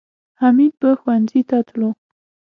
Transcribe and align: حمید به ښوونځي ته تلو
حمید 0.41 0.73
به 0.81 0.89
ښوونځي 0.99 1.41
ته 1.49 1.57
تلو 1.67 1.89